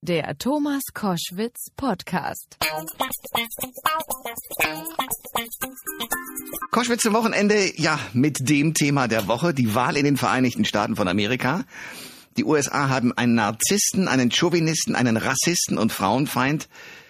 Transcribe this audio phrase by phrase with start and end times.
[0.00, 2.56] Der Thomas Koschwitz Podcast.
[6.70, 10.94] Koschwitz zum Wochenende, ja, mit dem Thema der Woche, die Wahl in den Vereinigten Staaten
[10.94, 11.64] von Amerika.
[12.36, 16.68] Die USA haben einen Narzissten, einen Chauvinisten, einen Rassisten und Frauenfeind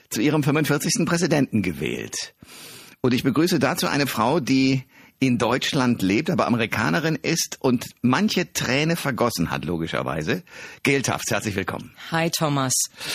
[0.08, 1.04] zu ihrem 45.
[1.04, 2.34] Präsidenten gewählt.
[3.02, 4.84] Und ich begrüße dazu eine Frau, die
[5.20, 10.44] in Deutschland lebt, aber Amerikanerin ist und manche Träne vergossen hat, logischerweise.
[10.84, 11.92] Geldhaft, herzlich willkommen.
[12.12, 12.72] Hi Thomas.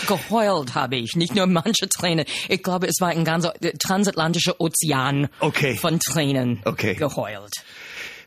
[0.08, 2.26] Geheult habe ich, nicht nur manche Tränen.
[2.50, 5.78] Ich glaube, es war ein ganzer äh, transatlantischer Ozean Okay.
[5.78, 6.96] von Tränen Okay.
[6.96, 7.54] geheult.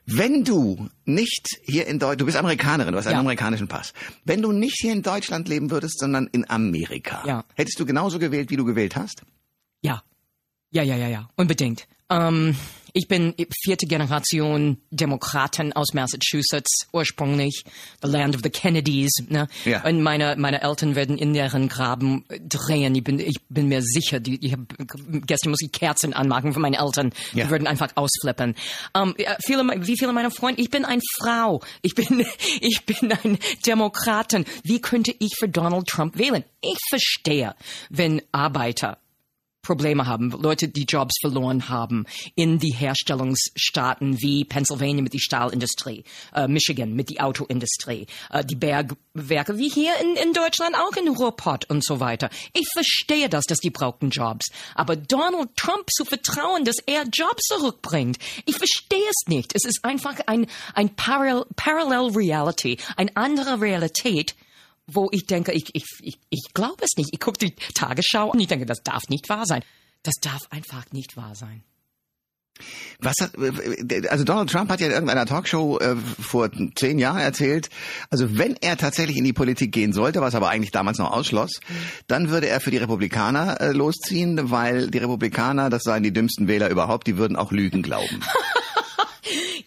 [0.06, 3.20] Wenn du nicht hier in Deutschland, du bist Amerikanerin, du hast einen Ja.
[3.20, 3.92] amerikanischen Pass.
[4.24, 7.44] Wenn du nicht hier in Deutschland leben würdest, sondern in Amerika, Ja.
[7.54, 9.22] hättest du genauso gewählt, wie du gewählt hast?
[9.82, 10.02] Ja.
[10.70, 11.28] Ja, ja, ja, ja.
[11.36, 11.88] Unbedingt.
[12.08, 12.54] Ähm,
[12.96, 17.64] ich bin vierte Generation Demokraten aus Massachusetts, ursprünglich,
[18.02, 19.10] the land of the Kennedys.
[19.28, 19.48] Ne?
[19.66, 19.84] Ja.
[19.84, 22.94] Und meine, meine Eltern werden in deren Graben drehen.
[22.94, 24.60] Ich bin, ich bin mir sicher, die, ich hab,
[25.26, 27.12] gestern muss ich Kerzen anmachen für meine Eltern.
[27.34, 27.44] Ja.
[27.44, 28.54] Die würden einfach ausflippen.
[28.94, 31.60] Ähm, ja, viele, wie viele meiner Freunde, ich bin eine Frau.
[31.82, 32.24] Ich bin,
[32.62, 34.46] ich bin ein Demokraten.
[34.62, 36.44] Wie könnte ich für Donald Trump wählen?
[36.62, 37.54] Ich verstehe,
[37.90, 38.96] wenn Arbeiter
[39.66, 46.04] Probleme haben, Leute, die Jobs verloren haben in die Herstellungsstaaten wie Pennsylvania mit der Stahlindustrie,
[46.34, 51.08] äh, Michigan mit der Autoindustrie, äh, die Bergwerke wie hier in, in Deutschland auch in
[51.08, 52.30] Ruhrpott und so weiter.
[52.52, 54.46] Ich verstehe das, dass die brauchen Jobs.
[54.76, 59.52] Aber Donald Trump zu vertrauen, dass er Jobs zurückbringt, ich verstehe es nicht.
[59.54, 64.36] Es ist einfach ein, ein Parallel, Parallel Reality, eine andere Realität,
[64.86, 67.10] wo ich denke, ich, ich, ich, ich glaube es nicht.
[67.12, 69.62] Ich gucke die Tagesschau und ich denke, das darf nicht wahr sein.
[70.02, 71.62] Das darf einfach nicht wahr sein.
[73.00, 73.32] Was hat,
[74.08, 77.68] also Donald Trump hat ja in irgendeiner Talkshow äh, vor zehn Jahren erzählt,
[78.08, 81.60] also wenn er tatsächlich in die Politik gehen sollte, was aber eigentlich damals noch ausschloss,
[82.06, 86.48] dann würde er für die Republikaner äh, losziehen, weil die Republikaner, das seien die dümmsten
[86.48, 88.20] Wähler überhaupt, die würden auch Lügen glauben.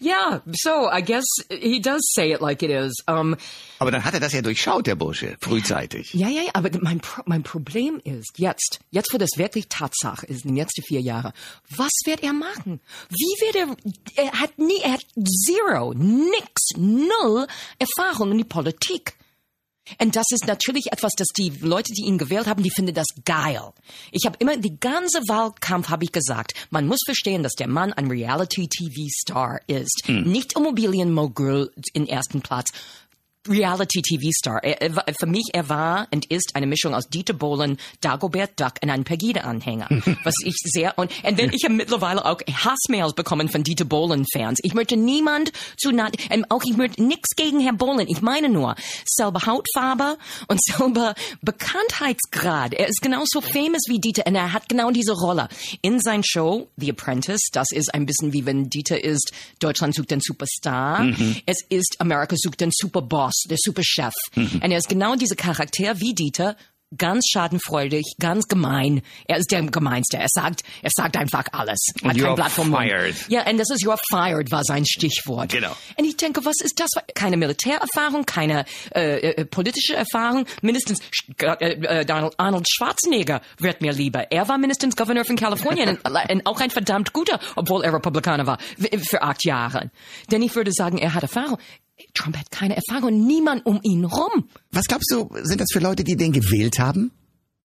[0.02, 2.92] Yeah, so I guess he does say it like it is.
[3.06, 3.36] Um,
[3.78, 6.14] Aber dann hat er das ja durchschaut, der Bursche, frühzeitig.
[6.14, 10.24] ja, ja, ja, aber mein, Pro mein Problem ist jetzt, jetzt wo das wirklich Tatsache
[10.26, 11.32] ist, in den nächsten vier Jahren,
[11.68, 12.80] was wird er machen?
[13.10, 15.04] Wie wird er, er hat nie, er hat
[15.44, 17.46] zero, nix, null
[17.78, 19.14] Erfahrung in die Politik.
[19.98, 23.06] Und das ist natürlich etwas, das die Leute, die ihn gewählt haben, die finden das
[23.24, 23.72] geil.
[24.12, 27.92] Ich habe immer, die ganze Wahlkampf habe ich gesagt, man muss verstehen, dass der Mann
[27.92, 30.04] ein Reality-TV-Star ist.
[30.08, 32.70] Nicht Immobilienmogul in ersten Platz.
[33.48, 34.60] Reality-TV-Star.
[35.18, 39.04] Für mich, er war und ist eine Mischung aus Dieter Bohlen, Dagobert Duck und ein
[39.04, 39.88] Pegida-Anhänger.
[40.24, 44.60] was ich sehr, und, und wenn ich habe mittlerweile auch Hassmails bekommen von Dieter Bohlen-Fans.
[44.62, 48.06] Ich möchte niemand zu nah, und auch ich möchte nichts gegen Herr Bohlen.
[48.08, 48.74] Ich meine nur,
[49.06, 50.18] selber Hautfarbe
[50.48, 52.74] und selber Bekanntheitsgrad.
[52.74, 55.48] Er ist genauso famous wie Dieter und er hat genau diese Rolle.
[55.82, 60.10] In sein Show, The Apprentice, das ist ein bisschen wie wenn Dieter ist, Deutschland sucht
[60.10, 61.06] den Superstar.
[61.46, 64.14] Es ist Amerika sucht den Superboss, der Superchef.
[64.36, 66.56] Und er ist genau dieser Charakter wie Dieter,
[66.96, 69.02] ganz schadenfreudig, ganz gemein.
[69.26, 70.18] Er ist der gemeinste.
[70.18, 71.78] Er sagt, er sagt einfach alles.
[72.02, 72.82] Hat you're kein Blatt vom Mund.
[72.82, 73.14] fired.
[73.28, 75.52] Ja, und das ist you're fired war sein Stichwort.
[75.52, 75.76] Genau.
[75.96, 76.88] Und ich denke, was ist das?
[77.14, 78.64] Keine Militärerfahrung, keine
[78.94, 80.46] äh, äh, politische Erfahrung.
[80.62, 80.98] Mindestens
[81.40, 84.32] äh, äh, Donald Arnold Schwarzenegger wird mir lieber.
[84.32, 88.46] Er war mindestens Governor von Kalifornien und, und auch ein verdammt guter, obwohl er Republikaner
[88.46, 88.58] war,
[89.08, 89.90] für acht Jahre.
[90.30, 91.58] Denn ich würde sagen, er hat Erfahrung.
[92.14, 94.48] Trump hat keine Erfahrung, niemand um ihn rum.
[94.72, 97.12] Was glaubst du, sind das für Leute, die den gewählt haben?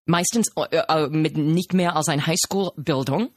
[0.06, 3.30] meistens äh, äh, mit nicht mehr als eine Highschool-Bildung.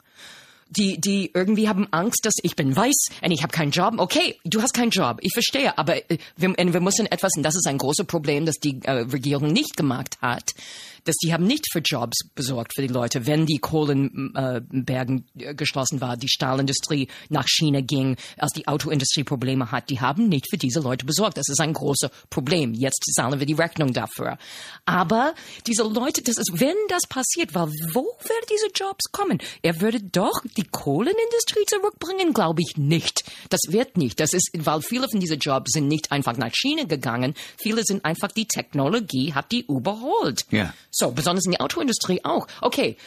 [0.71, 3.95] Die, die irgendwie haben Angst, dass ich bin weiß und ich habe keinen Job.
[3.97, 7.55] Okay, du hast keinen Job, ich verstehe, aber äh, wir, wir müssen etwas, und das
[7.55, 10.53] ist ein großes Problem, das die äh, Regierung nicht gemacht hat,
[11.03, 16.01] dass die haben nicht für Jobs besorgt für die Leute, wenn die Kohlenbergen äh, geschlossen
[16.01, 20.57] war, die Stahlindustrie nach China ging, als die Autoindustrie Probleme hat, die haben nicht für
[20.57, 21.37] diese Leute besorgt.
[21.37, 22.73] Das ist ein großes Problem.
[22.73, 24.37] Jetzt zahlen wir die Rechnung dafür.
[24.85, 25.33] Aber
[25.67, 29.39] diese Leute, das ist, wenn das passiert, weil wo werden diese Jobs kommen?
[29.61, 33.23] Er würde doch die Kohlenindustrie zurückbringen, glaube ich nicht.
[33.49, 34.19] Das wird nicht.
[34.19, 37.33] Das ist, weil viele von diesen Jobs sind nicht einfach nach China gegangen.
[37.57, 40.45] Viele sind einfach die Technologie hat die überholt.
[40.51, 40.73] Ja.
[40.91, 42.47] So, besonders in der Autoindustrie auch.
[42.61, 42.97] Okay.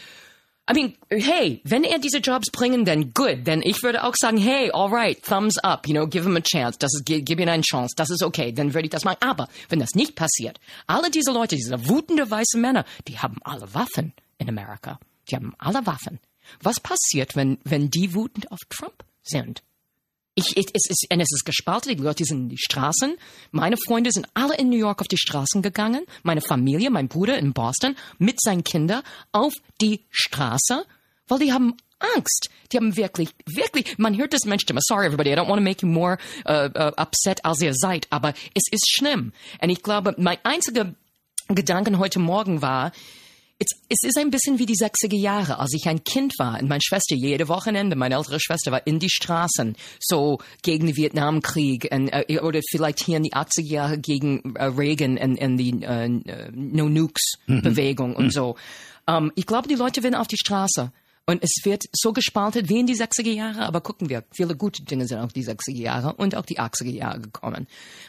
[0.71, 3.47] I mean, hey, wenn er diese Jobs bringen, dann good.
[3.47, 6.41] Denn ich würde auch sagen, hey, all right, thumbs up, you know, give him a
[6.41, 6.79] chance.
[6.79, 7.95] Das ist, gib ihm eine Chance.
[7.97, 8.53] Das ist okay.
[8.53, 9.19] Dann würde ich das machen.
[9.21, 13.75] Aber wenn das nicht passiert, alle diese Leute, diese wutende weiße Männer, die haben alle
[13.75, 15.01] Waffen in Amerika.
[15.29, 16.21] Die haben alle Waffen.
[16.63, 19.63] Was passiert, wenn, wenn die wutend auf Trump sind?
[20.35, 23.17] Ich, ich, es, ist, es ist gespalten, die Leute sind in die Straßen.
[23.51, 26.07] Meine Freunde sind alle in New York auf die Straßen gegangen.
[26.23, 29.03] Meine Familie, mein Bruder in Boston mit seinen Kindern
[29.33, 29.53] auf
[29.83, 30.87] die Straße,
[31.29, 31.77] weil die haben
[32.17, 32.49] Angst.
[32.73, 34.81] Die haben wirklich, wirklich, man hört das Menschenstimme.
[34.83, 36.17] Sorry, everybody, I don't want to make you more
[36.49, 39.33] uh, uh, upset, als ihr seid, aber es ist schlimm.
[39.61, 40.95] Und ich glaube, mein einziger
[41.49, 42.93] Gedanke heute Morgen war,
[43.89, 46.83] es, ist ein bisschen wie die 60er Jahre, als ich ein Kind war und meine
[46.83, 52.09] Schwester jede Wochenende, meine ältere Schwester war in die Straßen, so gegen den Vietnamkrieg und,
[52.09, 56.09] äh, oder vielleicht hier in die 80er Jahre gegen äh, Reagan und, und die äh,
[56.53, 58.17] No Nukes Bewegung mhm.
[58.17, 58.57] und so.
[59.05, 60.93] Um, ich glaube, die Leute werden auf die Straße.
[61.25, 64.83] Und es wird so gespalten wie in die 60er Jahre, aber gucken wir, viele gute
[64.83, 67.69] Dinge sind auch die 60er Jahre und auch die 80er Jahre gekommen.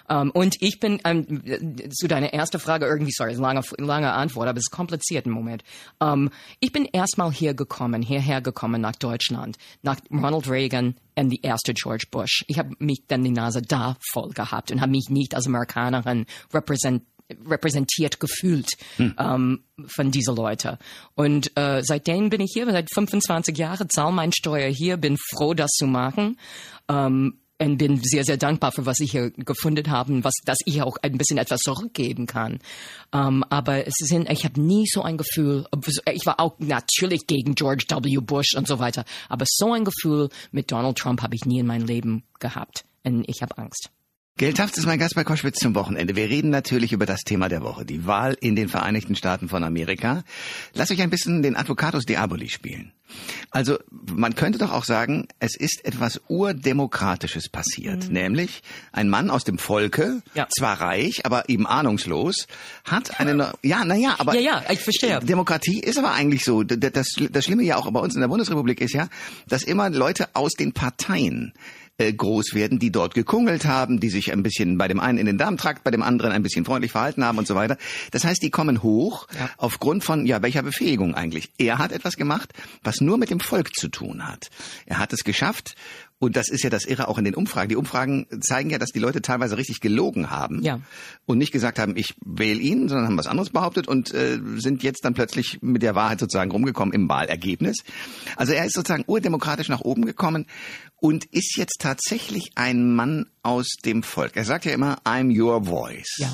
[0.09, 4.11] Um, ähm, und ich bin, um, ähm, zu deiner ersten Frage irgendwie, sorry, lange, lange
[4.13, 5.63] Antwort, aber es ist kompliziert im Moment.
[5.99, 6.29] Um, ähm,
[6.59, 11.75] ich bin erstmal hier gekommen, hierher gekommen nach Deutschland, nach Ronald Reagan und die erste
[11.75, 12.43] George Bush.
[12.47, 16.25] Ich habe mich dann die Nase da voll gehabt und habe mich nicht als Amerikanerin
[16.51, 17.12] repräsentiert
[17.49, 19.15] repräsentiert gefühlt hm.
[19.17, 20.77] ähm, von diesen Leuten.
[21.15, 25.53] Und äh, seitdem bin ich hier, seit 25 Jahren, zahle meine Steuer hier, bin froh,
[25.53, 26.37] das zu machen.
[26.89, 30.81] Ähm, und bin sehr, sehr dankbar für was ich hier gefunden habe, was, dass ich
[30.81, 32.59] auch ein bisschen etwas zurückgeben kann.
[33.11, 35.65] Um, ähm, aber es sind, ich habe nie so ein Gefühl,
[36.11, 38.17] ich war auch natürlich gegen George W.
[38.17, 41.67] Bush und so weiter, aber so ein Gefühl mit Donald Trump habe ich nie in
[41.67, 42.85] meinem Leben gehabt.
[43.03, 43.91] Und ich habe Angst.
[44.35, 46.15] Geldhaft ist mein Gast bei Koschwitz zum Wochenende.
[46.15, 49.63] Wir reden natürlich über das Thema der Woche, die Wahl in den Vereinigten Staaten von
[49.63, 50.23] Amerika.
[50.73, 52.93] Lass euch ein bisschen den Advocatus Diaboli spielen.
[53.51, 58.07] Also man könnte doch auch sagen, es ist etwas Urdemokratisches passiert.
[58.07, 58.13] Mhm.
[58.13, 60.47] Nämlich ein Mann aus dem Volke, ja.
[60.49, 62.47] zwar reich, aber eben ahnungslos,
[62.85, 63.53] hat eine...
[63.61, 64.33] Ja, naja, aber...
[64.33, 65.19] Ja, ja, ich verstehe.
[65.19, 66.63] Demokratie ist aber eigentlich so.
[66.63, 69.09] Das, das Schlimme ja auch bei uns in der Bundesrepublik ist ja,
[69.47, 71.53] dass immer Leute aus den Parteien
[71.97, 75.25] äh, groß werden, die dort gekungelt haben, die sich ein bisschen bei dem einen in
[75.25, 77.77] den Darmtrakt, bei dem anderen ein bisschen freundlich verhalten haben und so weiter.
[78.11, 79.49] Das heißt, die kommen hoch ja.
[79.57, 81.51] aufgrund von, ja, welcher Befähigung eigentlich.
[81.57, 82.53] Er hat etwas gemacht,
[82.83, 84.49] was nur mit dem Volk zu tun hat.
[84.85, 85.75] Er hat es geschafft,
[86.23, 87.67] und das ist ja das Irre auch in den Umfragen.
[87.67, 90.79] Die Umfragen zeigen ja, dass die Leute teilweise richtig gelogen haben ja.
[91.25, 94.83] und nicht gesagt haben, ich wähle ihn, sondern haben was anderes behauptet und äh, sind
[94.83, 97.83] jetzt dann plötzlich mit der Wahrheit sozusagen rumgekommen im Wahlergebnis.
[98.37, 100.45] Also er ist sozusagen urdemokratisch nach oben gekommen
[100.95, 104.37] und ist jetzt tatsächlich ein Mann aus dem Volk.
[104.37, 106.15] Er sagt ja immer, I'm your voice.
[106.19, 106.33] Ja.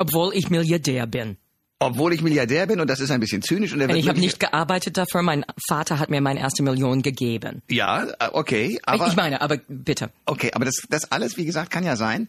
[0.00, 1.36] Obwohl ich Milliardär bin.
[1.80, 3.72] Obwohl ich Milliardär bin und das ist ein bisschen zynisch.
[3.72, 5.22] Und ich habe nicht gearbeitet dafür.
[5.22, 7.62] Mein Vater hat mir meine erste Million gegeben.
[7.68, 8.80] Ja, äh, okay.
[8.82, 10.10] Aber, ich meine, aber bitte.
[10.26, 12.28] Okay, aber das, das alles, wie gesagt, kann ja sein.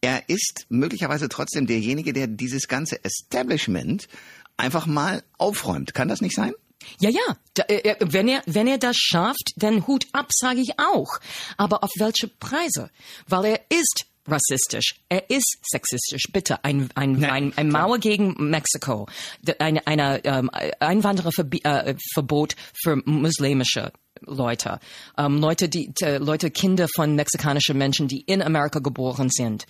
[0.00, 4.08] Er ist möglicherweise trotzdem derjenige, der dieses ganze Establishment
[4.56, 5.94] einfach mal aufräumt.
[5.94, 6.52] Kann das nicht sein?
[6.98, 7.36] Ja, ja.
[7.54, 11.20] Da, äh, äh, wenn er wenn er das schafft, dann Hut ab, sage ich auch.
[11.56, 12.90] Aber auf welche Preise?
[13.28, 15.00] Weil er ist rassistisch.
[15.08, 16.24] Er ist sexistisch.
[16.32, 19.06] Bitte, ein, ein, ein, ein Mauer gegen Mexiko,
[19.58, 20.50] eine, eine ähm,
[20.80, 23.92] Einwandererverbot äh, für muslimische
[24.26, 24.80] Leute,
[25.16, 29.66] ähm, Leute, die, äh, Leute, Kinder von mexikanischen Menschen, die in Amerika geboren sind.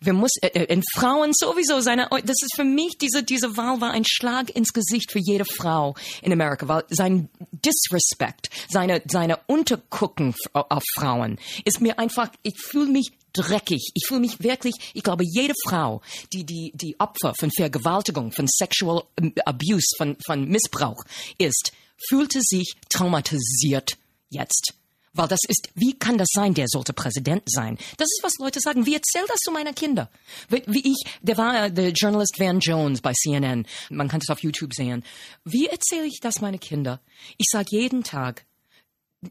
[0.00, 3.80] Wir muss, äh, äh, in Frauen sowieso seine, das ist für mich, diese, diese Wahl
[3.80, 9.38] war ein Schlag ins Gesicht für jede Frau in Amerika, weil sein Disrespect, seine, seine
[9.46, 13.92] Untergucken auf Frauen ist mir einfach, ich fühle mich dreckig.
[13.94, 16.00] Ich fühle mich wirklich, ich glaube, jede Frau,
[16.32, 21.04] die, die, die Opfer von Vergewaltigung, von Sexual ähm, Abuse, von, von Missbrauch
[21.38, 21.72] ist,
[22.08, 23.98] fühlte sich traumatisiert
[24.30, 24.74] jetzt.
[25.12, 27.78] Weil das ist, wie kann das sein, der sollte Präsident sein?
[27.96, 28.86] Das ist, was Leute sagen.
[28.86, 30.08] Wie erzähl das zu meiner Kinder?
[30.48, 33.66] Wie ich, der war äh, der Journalist Van Jones bei CNN.
[33.90, 35.04] Man kann das auf YouTube sehen.
[35.44, 37.00] Wie erzähle ich das meine Kinder?
[37.38, 38.44] Ich sage jeden Tag,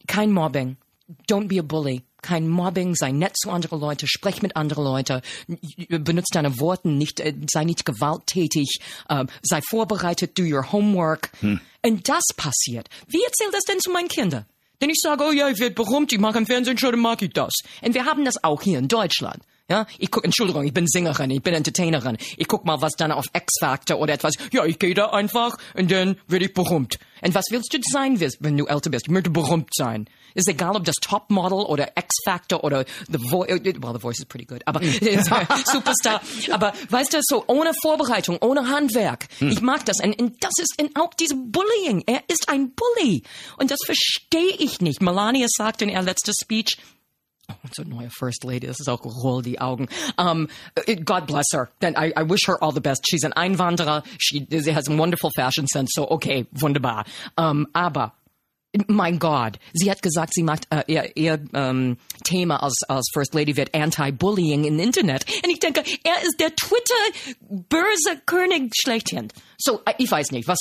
[0.07, 0.77] kein Mobbing.
[1.27, 5.21] Don't be a bully kein Mobbing, sei nett zu anderen Leuten, sprech mit anderen Leuten,
[5.87, 11.31] benutze deine Worte nicht, äh, sei nicht gewalttätig, äh, sei vorbereitet, do your homework.
[11.39, 11.59] Hm.
[11.85, 12.89] Und das passiert.
[13.07, 14.45] Wie erzählt das denn zu meinen Kindern?
[14.81, 17.21] Denn ich sage, oh ja, ich werde berühmt, ich mache im Fernsehen schon, dann mag
[17.21, 17.53] ich das.
[17.81, 19.43] Und wir haben das auch hier in Deutschland.
[19.69, 22.17] Ja, ich guck, Entschuldigung, ich bin Sängerin, ich bin Entertainerin.
[22.37, 24.33] Ich guck mal, was dann auf X-Factor oder etwas.
[24.51, 26.97] Ja, ich gehe da einfach und dann werde ich berühmt.
[27.21, 29.05] Und was willst du sein, wenn du älter bist?
[29.05, 30.09] Ich möchte berühmt sein.
[30.33, 33.49] Ist egal, ob das Topmodel oder X-Factor oder The Voice.
[33.49, 34.61] Well, The Voice is pretty good.
[34.65, 34.81] Aber
[35.65, 36.21] Superstar.
[36.51, 39.27] Aber weißt du, so ohne Vorbereitung, ohne Handwerk.
[39.39, 39.49] Hm.
[39.49, 39.97] Ich mag das.
[40.01, 42.03] Und, und das ist und auch diese Bullying.
[42.05, 43.23] Er ist ein Bully.
[43.57, 45.01] Und das verstehe ich nicht.
[45.01, 46.77] Melania sagt in ihrer letzten Speech,
[47.63, 49.87] unsere neue First Lady, das ist auch roll die Augen.
[50.17, 50.47] Um,
[51.05, 51.69] God bless her.
[51.79, 53.05] Then I, I wish her all the best.
[53.09, 54.03] She's an Einwanderer.
[54.19, 55.91] She, she has a wonderful fashion sense.
[55.93, 57.05] So okay, wunderbar.
[57.37, 58.13] Um, aber
[58.87, 63.33] mein Gott, sie hat gesagt, sie macht äh, ihr, ihr ähm, Thema als, als First
[63.33, 65.25] Lady wird Anti-Bullying im Internet.
[65.43, 69.29] Und ich denke, er ist der Twitter-böse König schlechthin.
[69.57, 70.59] So, äh, ich weiß nicht, was.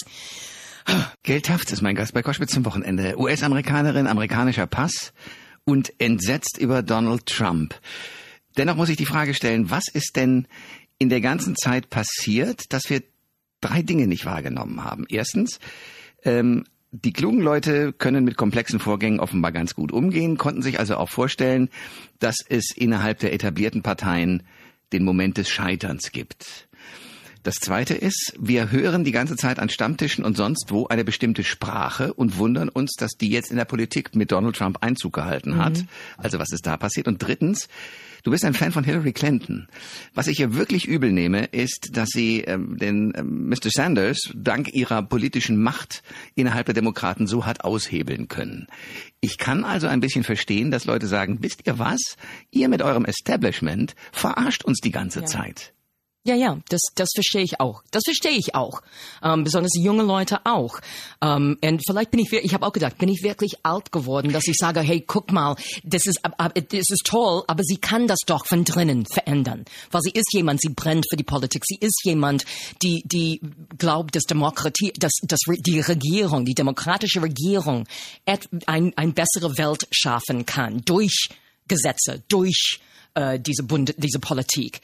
[1.23, 3.19] Geldhaft ist mein Gast bei Koschwitz zum Wochenende.
[3.19, 5.13] US-Amerikanerin, amerikanischer Pass
[5.69, 7.79] und entsetzt über Donald Trump.
[8.57, 10.49] Dennoch muss ich die Frage stellen, was ist denn
[10.99, 13.03] in der ganzen Zeit passiert, dass wir
[13.61, 15.05] drei Dinge nicht wahrgenommen haben?
[15.11, 15.61] Erstens,
[16.25, 20.97] ähm, die klugen Leute können mit komplexen Vorgängen offenbar ganz gut umgehen, konnten sich also
[20.97, 21.69] auch vorstellen,
[22.19, 24.45] dass es innerhalb der etablierten Parteien
[24.95, 26.68] den Moment des Scheiterns gibt.
[27.43, 31.45] Das zweite ist, wir hören die ganze Zeit an Stammtischen und sonst wo eine bestimmte
[31.45, 35.57] Sprache und wundern uns, dass die jetzt in der Politik mit Donald Trump Einzug gehalten
[35.57, 35.79] hat.
[35.79, 35.89] Mhm.
[36.17, 37.09] Also was ist da passiert?
[37.09, 37.69] Und drittens,
[38.25, 39.69] Du bist ein Fan von Hillary Clinton.
[40.13, 43.71] Was ich ihr wirklich übel nehme, ist, dass sie ähm, den ähm, Mr.
[43.71, 46.03] Sanders dank ihrer politischen Macht
[46.35, 48.67] innerhalb der Demokraten so hat aushebeln können.
[49.21, 52.17] Ich kann also ein bisschen verstehen, dass Leute sagen, wisst ihr was?
[52.51, 55.27] Ihr mit eurem Establishment verarscht uns die ganze ja.
[55.27, 55.73] Zeit.
[56.29, 57.83] Ja, ja, das, das verstehe ich auch.
[57.91, 58.83] Das verstehe ich auch.
[59.23, 60.79] Ähm, besonders junge Leute auch.
[61.23, 64.47] Ähm, und vielleicht bin ich, ich habe auch gedacht, bin ich wirklich alt geworden, dass
[64.47, 68.45] ich sage, hey, guck mal, das ist, das ist toll, aber sie kann das doch
[68.45, 69.65] von drinnen verändern.
[69.91, 71.63] Weil sie ist jemand, sie brennt für die Politik.
[71.67, 72.45] Sie ist jemand,
[72.83, 73.41] die, die
[73.79, 77.87] glaubt, dass Demokratie, dass, dass die Regierung, die demokratische Regierung,
[78.67, 81.31] ein, ein bessere Welt schaffen kann durch
[81.69, 82.81] Gesetze, durch
[83.15, 84.83] äh, diese, Bund, diese Politik.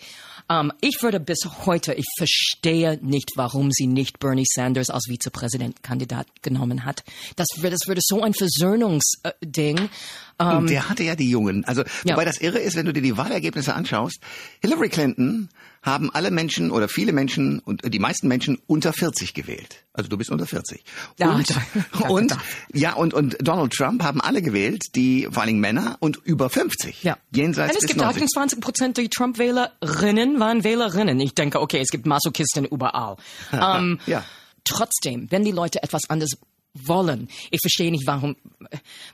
[0.50, 6.26] Ähm, ich würde bis heute, ich verstehe nicht, warum sie nicht Bernie Sanders als Vizepräsidentkandidat
[6.42, 7.02] genommen hat.
[7.36, 9.88] Das, das würde so ein Versöhnungsding.
[10.36, 11.64] Um, Und der hatte ja die Jungen.
[11.64, 12.14] Also, ja.
[12.14, 14.18] wobei das irre ist, wenn du dir die Wahlergebnisse anschaust.
[14.60, 15.48] Hillary Clinton
[15.84, 19.84] haben alle Menschen oder viele Menschen und die meisten Menschen unter 40 gewählt.
[19.92, 20.82] Also du bist unter 40.
[21.18, 21.48] Ja, und,
[22.00, 22.36] ja, und
[22.72, 26.48] ja und und Donald Trump haben alle gewählt, die vor allen Dingen Männer und über
[26.48, 27.04] 50.
[27.04, 27.18] Ja.
[27.32, 31.20] Jenseits und es gibt 28 Prozent der Trump-Wählerinnen waren Wählerinnen.
[31.20, 33.16] Ich denke, okay, es gibt Masochisten überall.
[33.52, 34.24] ähm, ja.
[34.64, 36.38] Trotzdem, wenn die Leute etwas anderes
[36.74, 37.28] wollen.
[37.50, 38.36] Ich verstehe nicht, warum,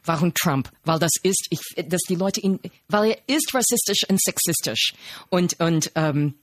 [0.05, 4.21] warum Trump, weil das ist, ich, dass die Leute ihn, weil er ist rassistisch und
[4.21, 4.95] sexistisch
[5.29, 6.35] und und ähm,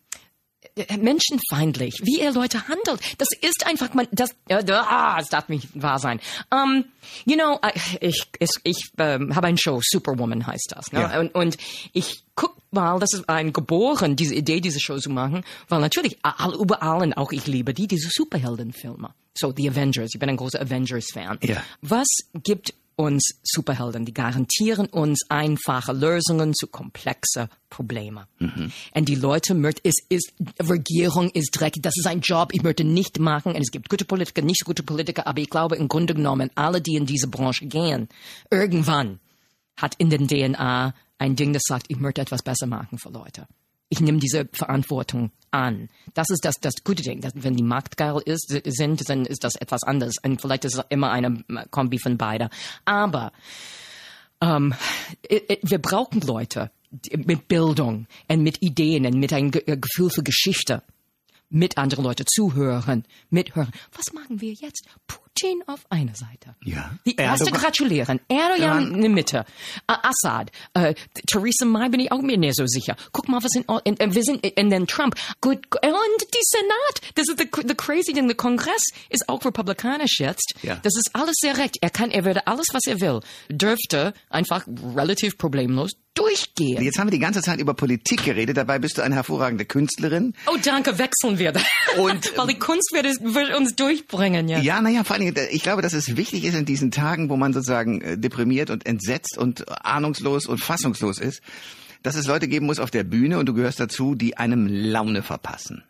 [0.76, 3.02] äh, menschenfeindlich, wie er Leute handelt.
[3.18, 6.20] Das ist einfach man, das, äh, ah, das darf nicht wahr sein.
[6.52, 6.86] Um,
[7.26, 7.60] you know,
[8.00, 11.02] ich, ich, ich ähm, habe eine Show, Superwoman heißt das, ne?
[11.02, 11.20] Ja.
[11.20, 11.58] Und, und
[11.94, 16.18] ich guck mal, das ist ein geboren, diese Idee, diese Show zu machen, weil natürlich
[16.22, 19.14] all, überall und auch ich liebe die, diese Superheldenfilme.
[19.38, 21.40] So, The Avengers, ich bin ein großer Avengers-Fan.
[21.44, 21.64] Ja.
[21.82, 22.08] Was
[22.44, 28.26] gibt uns Superhelden, die garantieren uns einfache Lösungen zu komplexen Problemen.
[28.40, 28.72] Mhm.
[28.94, 32.84] Und die Leute möchten, es ist, Regierung ist dreckig, das ist ein Job, ich möchte
[32.84, 33.54] nicht machen.
[33.54, 36.50] Und es gibt gute Politiker, nicht so gute Politiker, aber ich glaube im Grunde genommen,
[36.56, 38.10] alle, die in diese Branche gehen,
[38.50, 39.20] irgendwann
[39.76, 43.48] hat in den DNA ein Ding, das sagt, ich möchte etwas besser machen für Leute
[43.90, 45.90] ich nehme diese Verantwortung an.
[46.14, 47.24] Das ist das, das gute Ding.
[47.36, 50.16] Wenn die marktgeil ist, sind, dann ist das etwas anderes.
[50.24, 52.50] Und vielleicht ist es immer eine Kombi von beide.
[52.86, 53.32] Aber
[54.42, 54.74] ähm,
[55.62, 56.72] wir brauchen Leute
[57.12, 60.84] mit Bildung und mit Ideen und mit einem Gefühl für Geschichte
[61.50, 63.72] mit anderen Leute zuhören, mithören.
[63.94, 64.86] Was machen wir jetzt?
[65.38, 66.56] Putin auf einer Seite.
[66.64, 66.92] Ja.
[67.06, 68.20] Die erste gratulieren.
[68.28, 69.46] Erdogan in der Mitte.
[69.90, 70.52] Uh, Assad.
[70.78, 70.94] Uh,
[71.28, 72.96] Theresa May bin ich auch mir nicht so sicher.
[73.12, 75.16] Guck mal, was in, in, in wir sind in den Trump.
[75.42, 77.16] Gut, und die Senat.
[77.16, 78.28] Das ist the, the crazy thing.
[78.28, 80.56] Der Kongress ist auch republikanisch jetzt.
[80.64, 80.76] Ja.
[80.82, 81.78] Das ist alles sehr recht.
[81.82, 84.66] Er kann, er würde alles, was er will, dürfte einfach
[84.96, 86.84] relativ problemlos durchgehen.
[86.84, 90.34] Jetzt haben wir die ganze Zeit über Politik geredet, dabei bist du eine hervorragende Künstlerin.
[90.48, 91.54] Oh, danke, wechseln wir.
[91.98, 94.60] Und, Weil die Kunst wird, wird uns durchbringen, ja.
[94.60, 97.38] Ja, naja, vor allen Dingen, ich glaube, dass es wichtig ist in diesen Tagen, wo
[97.38, 101.42] man sozusagen äh, deprimiert und entsetzt und ahnungslos und fassungslos ist,
[102.04, 105.24] dass es Leute geben muss auf der Bühne, und du gehörst dazu, die einem Laune
[105.24, 105.84] verpassen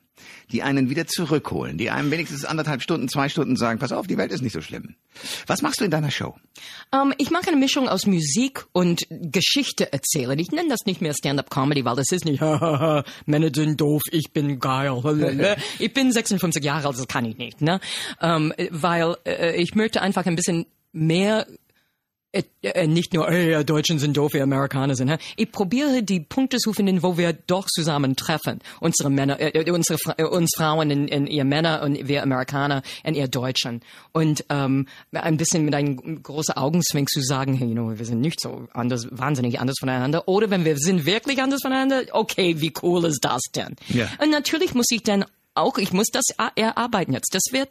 [0.51, 4.17] die einen wieder zurückholen, die einem wenigstens anderthalb Stunden, zwei Stunden sagen, pass auf, die
[4.17, 4.95] Welt ist nicht so schlimm.
[5.47, 6.36] Was machst du in deiner Show?
[6.91, 10.38] Um, ähm, ich mache eine Mischung aus Musik und Geschichte erzählen.
[10.38, 12.41] Ich nenne das nicht mehr Stand-up-Comedy, weil das ist nicht,
[13.25, 14.88] Männer sind doof, ich bin geil.
[15.79, 17.62] ich bin 56 Jahre alt, das kann ich nicht.
[17.62, 17.79] Ne?
[18.21, 21.47] Um, ähm, weil äh, ich möchte einfach ein bisschen mehr
[22.88, 25.10] nicht nur, hey, Deutschen sind doof, wir Amerikaner sind.
[25.10, 25.17] Hä?
[25.38, 28.60] Ich probiere die Punkte zu finden, wo wir doch zusammentreffen.
[28.79, 32.84] Unsere Männer, äh, äh unsere äh, uns Frauen in, in ihr Männer und wir Amerikaner
[33.03, 33.81] in ihr Deutschen.
[34.12, 38.22] Und ähm, ein bisschen mit einem großen Augenzwink zu sagen, hey, you know, wir sind
[38.22, 40.27] nicht so anders, wahnsinnig anders voneinander.
[40.27, 43.75] Oder wenn wir sind wirklich anders voneinander, okay, wie cool ist das denn?
[43.88, 44.07] Ja.
[44.22, 47.34] Und natürlich muss ich dann auch, ich muss das erarbeiten jetzt.
[47.34, 47.69] Das wird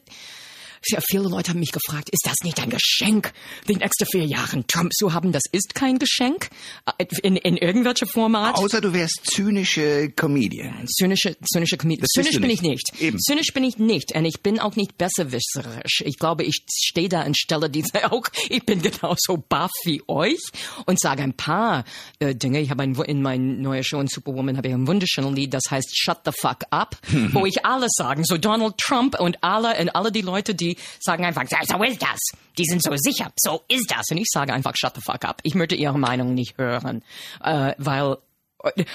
[0.88, 3.32] Ja, viele Leute haben mich gefragt, ist das nicht ein Geschenk,
[3.68, 5.32] die nächsten vier Jahre Trump zu haben?
[5.32, 6.50] Das ist kein Geschenk
[6.98, 8.56] äh, in, in irgendwelcher Format.
[8.56, 10.86] Außer du wärst zynische Comedian.
[10.86, 12.06] Zynische, zynische Comedian.
[12.08, 12.62] Zynisch bin nicht.
[12.62, 13.00] ich nicht.
[13.00, 13.18] Eben.
[13.18, 14.14] Zynisch bin ich nicht.
[14.14, 16.02] Und ich bin auch nicht besserwisserisch.
[16.04, 20.40] Ich glaube, ich stehe da und stelle diese auch, ich bin genauso baff wie euch
[20.86, 21.84] und sage ein paar
[22.18, 22.60] äh, Dinge.
[22.60, 25.64] Ich habe ein, in meiner neuen Show in Superwoman habe ich ein wunderschönes Lied, das
[25.70, 26.96] heißt Shut the fuck up,
[27.32, 30.65] wo ich alles sagen, so Donald Trump und alle und alle die Leute, die
[31.00, 32.18] sagen einfach, "Ja, so ist das.
[32.58, 34.06] Die sind so sicher, so ist das.
[34.10, 35.40] Und ich sage einfach Shut the fuck up.
[35.42, 37.02] Ich möchte ihre Meinung nicht hören,
[37.42, 38.16] äh, weil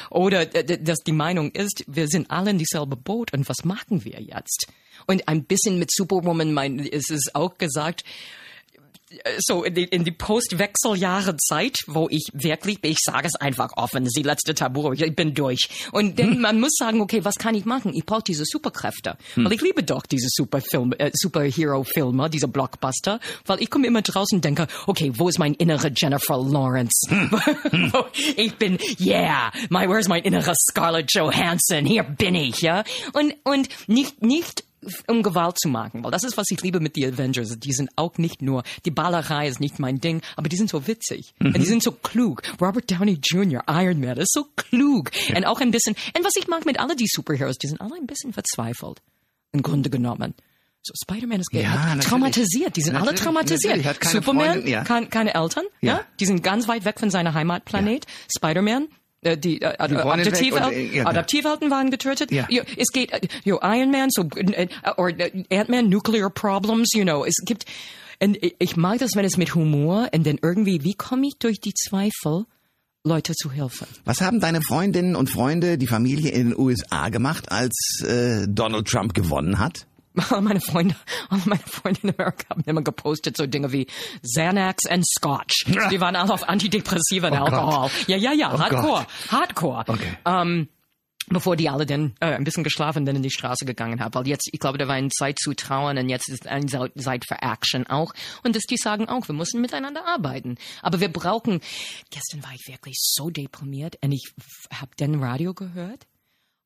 [0.10, 4.20] oder dass die Meinung ist, wir sind alle in dieselbe Boot und was machen wir
[4.20, 4.68] jetzt?
[5.08, 8.04] Und ein bisschen mit Superwoman mein, ist es auch gesagt,
[9.40, 14.04] so in die, in die Postwechseljahre Zeit, wo ich wirklich, ich sage es einfach offen,
[14.04, 15.70] das ist die letzte Tabu, ich bin durch.
[15.92, 17.94] Und dann, man muss sagen, okay, was kann ich machen?
[17.94, 19.18] Ich brauche diese Superkräfte.
[19.36, 24.38] Weil ich liebe doch diese Superfilm, äh, Superhero-Filme, diese Blockbuster, weil ich komme immer draußen
[24.38, 27.08] und denke, okay, wo ist mein innerer Jennifer Lawrence?
[28.36, 31.86] ich bin, yeah, my, where's my innerer Scarlett Johansson?
[31.86, 32.84] Hier bin ich, ja?
[33.14, 34.64] Und, und nicht, nicht
[35.08, 37.58] um Gewalt zu machen, weil das ist, was ich liebe mit die Avengers.
[37.60, 40.88] Die sind auch nicht nur, die Ballerei ist nicht mein Ding, aber die sind so
[40.88, 41.34] witzig.
[41.40, 42.42] Und die sind so klug.
[42.60, 45.12] Robert Downey Jr., Iron Man, ist so klug.
[45.36, 47.96] Und auch ein bisschen, und was ich mag mit alle die Superheroes, die sind alle
[47.96, 49.02] ein bisschen verzweifelt.
[49.52, 50.34] Im Grunde genommen.
[50.84, 52.76] So, Spider-Man ist Ja, traumatisiert.
[52.76, 53.64] Die sind alle Natürlich, traumatisiert.
[53.78, 53.88] natürlich.
[53.88, 54.84] Hat keine Superman, Freundin, ja.
[54.84, 55.94] kein, keine Eltern, ja.
[55.98, 56.02] Ja.
[56.20, 58.08] Die sind ganz weit weg von seiner Heimatplanet.
[58.36, 58.88] Spider-Man,
[59.24, 61.10] die, äh, Die Freundin Adoptive, weg und, äh, ja, genau.
[61.10, 62.32] Adoptiveltern waren getötet.
[62.32, 62.48] Ja.
[62.50, 67.04] Jo, es geht, äh, jo, Iron Man, so, äh, or äh, Ant-Man, Nuclear Problems, you
[67.04, 67.66] know, es gibt,
[68.20, 71.60] und ich mag das, wenn es mit Humor und dann irgendwie, wie komme ich durch
[71.60, 72.46] die Zweifel,
[73.04, 73.88] Leute zu helfen?
[74.06, 78.88] Was haben deine Freundinnen und Freunde, die Familie in den USA gemacht, als äh, Donald
[78.88, 79.88] Trump gewonnen hat?
[80.30, 80.96] Alle meine Freunde,
[81.30, 83.88] alle meine Freunde in Amerika haben immer gepostet so Dinge wie
[84.24, 85.66] Xanax and Scotch.
[85.92, 87.54] Die waren alle auf Antidepressiva und Oh Gott.
[87.54, 87.90] Alkohol.
[88.08, 89.84] Ja, ja, ja, Oh Hardcore, Hardcore.
[89.88, 90.18] Okay.
[90.26, 90.68] Ähm,
[91.28, 94.14] bevor die alle dann äh, ein bisschen geschlafen dann in die Straße gegangen haben.
[94.14, 96.92] Weil jetzt, ich glaube, da war eine Zeit zu trauern und jetzt ist eine Zeit
[97.00, 98.14] Zeit für Action auch.
[98.44, 100.56] Und dass die sagen auch, wir müssen miteinander arbeiten.
[100.82, 101.62] Aber wir brauchen,
[102.10, 104.34] gestern war ich wirklich so deprimiert und ich
[104.74, 106.08] habe dann Radio gehört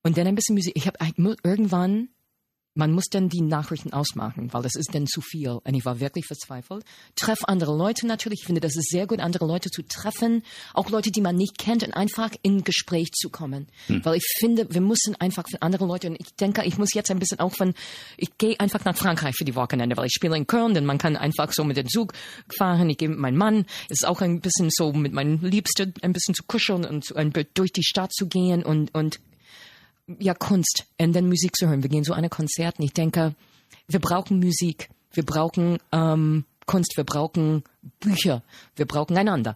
[0.03, 0.73] und dann ein bisschen Musik.
[0.75, 0.97] Ich habe
[1.43, 2.09] irgendwann
[2.75, 5.49] man muss dann die Nachrichten ausmachen, weil das ist dann zu viel.
[5.49, 6.83] Und ich war wirklich verzweifelt.
[7.15, 8.41] Treff andere Leute natürlich.
[8.41, 10.43] Ich finde, das ist sehr gut, andere Leute zu treffen.
[10.73, 13.67] Auch Leute, die man nicht kennt und einfach in Gespräch zu kommen.
[14.03, 17.09] Weil ich finde, wir müssen einfach von anderen Leuten, und ich denke, ich muss jetzt
[17.09, 17.73] ein bisschen auch von,
[18.17, 20.97] ich gehe einfach nach Frankreich für die Wochenende, weil ich spiele in Köln, denn man
[20.97, 22.13] kann einfach so mit dem Zug
[22.57, 22.89] fahren.
[22.89, 23.65] Ich gehe mit meinem Mann.
[23.89, 27.15] Es ist auch ein bisschen so mit meinen Liebsten ein bisschen zu kuscheln und, zu-
[27.15, 29.19] und durch die Stadt zu gehen und, und
[30.19, 31.83] ja, Kunst und dann Musik zu hören.
[31.83, 33.35] Wir gehen so eine Konzert und ich denke,
[33.87, 37.63] wir brauchen Musik, wir brauchen ähm, Kunst, wir brauchen
[37.99, 38.43] Bücher,
[38.75, 39.55] wir brauchen einander.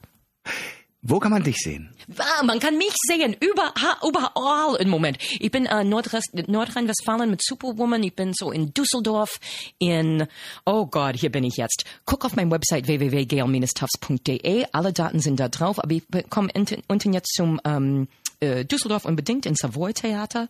[1.02, 1.96] Wo kann man dich sehen?
[2.18, 5.18] Ah, man kann mich sehen, überall, überall im Moment.
[5.40, 8.04] Ich bin äh, Nordrest- Nordrhein-Westfalen mit Superwoman.
[8.04, 9.40] Ich bin so in Düsseldorf,
[9.78, 10.28] in,
[10.66, 11.86] oh Gott, hier bin ich jetzt.
[12.04, 14.66] Guck auf meine Website www.gail-tufts.de.
[14.74, 16.50] Alle Daten sind da drauf, aber ich komme
[16.90, 18.10] unten jetzt zum ähm,
[18.40, 20.48] äh, Düsseldorf unbedingt ins Savoy Theater.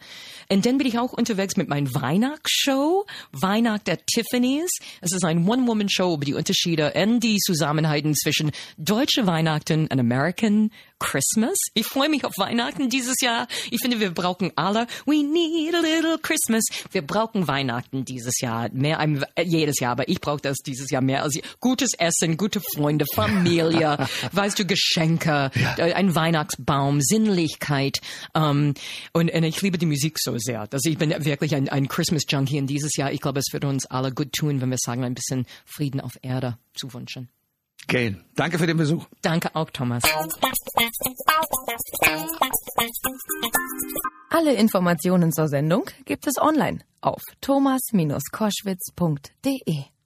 [0.49, 4.71] Und dann bin ich auch unterwegs mit meiner Weihnachtsshow, Weihnacht der Tiffany's.
[5.01, 10.71] Es ist eine One-Woman-Show über die Unterschiede und die Zusammenheiten zwischen deutsche Weihnachten und American
[10.99, 11.57] Christmas.
[11.73, 13.47] Ich freue mich auf Weihnachten dieses Jahr.
[13.71, 16.63] Ich finde, wir brauchen alle, we need a little Christmas.
[16.91, 21.01] Wir brauchen Weihnachten dieses Jahr, mehr ein, jedes Jahr, aber ich brauche das dieses Jahr
[21.01, 23.97] mehr als je- gutes Essen, gute Freunde, Familie,
[24.31, 27.99] weißt du, Geschenke, äh, ein Weihnachtsbaum, Sinnlichkeit.
[28.35, 28.73] Ähm,
[29.13, 30.67] und, und ich liebe die Musik so sehr.
[30.71, 33.85] Also ich bin wirklich ein, ein Christmas-Junkie und dieses Jahr, ich glaube, es wird uns
[33.85, 37.29] alle gut tun, wenn wir sagen, ein bisschen Frieden auf Erde zu wünschen.
[37.87, 39.07] Gail, danke für den Besuch.
[39.21, 40.03] Danke auch, Thomas.
[44.29, 49.98] Alle Informationen zur Sendung gibt es online auf thomas-koschwitz.de.